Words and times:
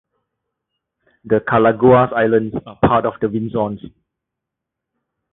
The 1.25 1.41
Calaguas 1.41 2.11
Islands 2.13 2.55
are 2.65 2.79
part 2.83 3.05
of 3.05 3.13
Vinzons. 3.21 3.81